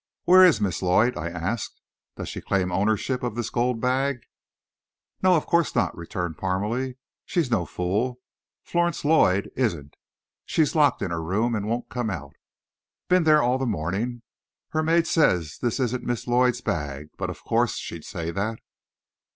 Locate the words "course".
5.45-5.75, 17.43-17.75